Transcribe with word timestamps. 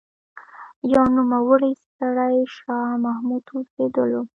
يو 0.93 1.03
نوموړی 1.17 1.71
سړی 1.95 2.35
شاه 2.57 2.91
محمد 3.03 3.43
اوسېدلو 3.53 4.21